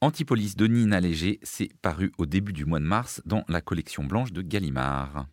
Antipolis 0.00 0.54
de 0.56 0.66
Nina 0.66 1.00
Léger, 1.00 1.40
c'est 1.42 1.70
paru 1.82 2.12
au 2.18 2.26
début 2.26 2.52
du 2.52 2.64
mois 2.64 2.78
de 2.78 2.84
mars 2.84 3.20
dans 3.24 3.42
la 3.48 3.60
collection 3.60 4.04
blanche 4.04 4.32
de 4.32 4.42
Gallimard. 4.42 5.26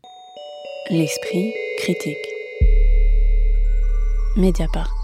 L'esprit 0.90 1.54
critique. 1.78 2.18
Mediapart. 4.38 4.95